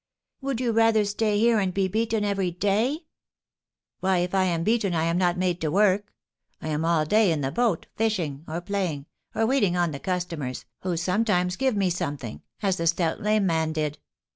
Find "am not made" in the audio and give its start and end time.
5.03-5.61